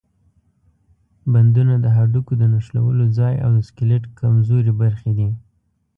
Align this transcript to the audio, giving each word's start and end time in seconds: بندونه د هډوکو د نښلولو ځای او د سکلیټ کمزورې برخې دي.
بندونه 1.33 1.73
د 1.79 1.85
هډوکو 1.95 2.33
د 2.37 2.43
نښلولو 2.53 3.05
ځای 3.17 3.33
او 3.43 3.49
د 3.57 3.59
سکلیټ 3.69 4.03
کمزورې 4.19 4.71
برخې 4.81 5.11
دي. 5.17 5.29